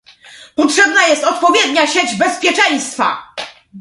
Potrzebna 0.55 1.07
jest 1.07 1.23
odpowiednia 1.23 1.87
sieć 1.87 2.15
bezpieczeństwa 2.15 3.23